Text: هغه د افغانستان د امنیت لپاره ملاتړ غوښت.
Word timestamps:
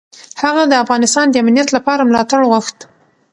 هغه 0.43 0.63
د 0.67 0.73
افغانستان 0.83 1.25
د 1.29 1.35
امنیت 1.43 1.69
لپاره 1.75 2.07
ملاتړ 2.09 2.39
غوښت. 2.51 2.77